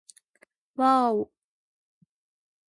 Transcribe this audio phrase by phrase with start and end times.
[0.77, 1.31] わぁお